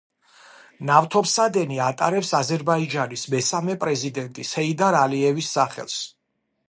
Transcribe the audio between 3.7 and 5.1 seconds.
პრეზიდენტის ჰეიდარ